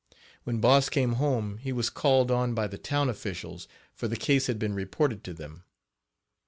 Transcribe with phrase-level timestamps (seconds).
[0.45, 4.47] When Boss came home he was called on by the town officials, for the case
[4.47, 5.63] had been reported to them.